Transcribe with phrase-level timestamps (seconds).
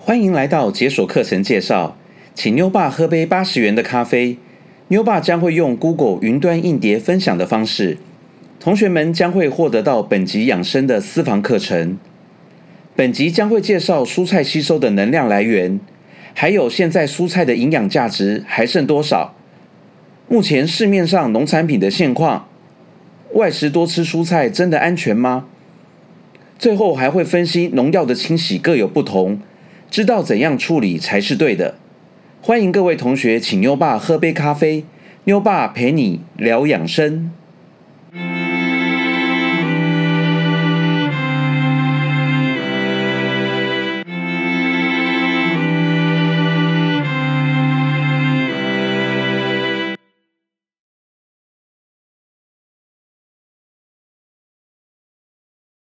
[0.00, 1.96] 欢迎来到解锁课程介绍，
[2.32, 4.38] 请妞爸喝杯八十元的咖啡。
[4.88, 7.98] 妞爸将会用 Google 云端硬碟分享的方式，
[8.60, 11.98] 同学们将会获得到本集养生的私房课程。
[12.94, 15.78] 本集将会介绍蔬菜吸收的能量来源，
[16.32, 19.34] 还有现在蔬菜的营养价值还剩多少？
[20.28, 22.48] 目前市面上农产品的现况，
[23.34, 25.46] 外食多吃蔬菜真的安全吗？
[26.58, 29.40] 最后还会分析农药的清洗各有不同，
[29.90, 31.76] 知道怎样处理才是对的。
[32.40, 34.84] 欢迎各位同学，请妞爸喝杯咖啡，
[35.24, 37.30] 妞爸陪你聊养生。